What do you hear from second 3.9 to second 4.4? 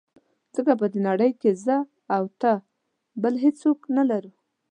نه لرو.